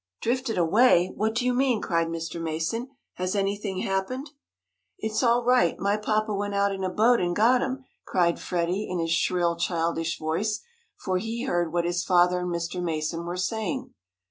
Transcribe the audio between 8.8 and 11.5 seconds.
in his shrill, childish voice, for he